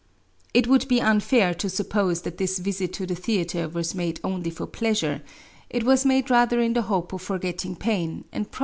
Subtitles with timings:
[0.29, 4.19] * It would be unfair to suppose that this visit to the theatre was made
[4.23, 5.21] only for pleasure;
[5.69, 8.41] it was made rather in the hope of forgetting pain, and probably by order of
[8.41, 8.57] the husband.